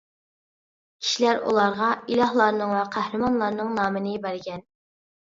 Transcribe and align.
كىشىلەر 1.01 1.41
ئۇلارغا 1.49 1.89
ئىلاھلارنىڭ 2.13 2.73
ۋە 2.77 2.79
قەھرىمانلارنىڭ 2.95 3.69
نامىنى 3.81 4.15
بەرگەن. 4.25 4.65